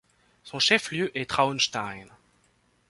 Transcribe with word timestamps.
Son 0.43 0.57
chef 0.57 0.89
lieu 0.89 1.15
est 1.15 1.29
Traunstein. 1.29 2.07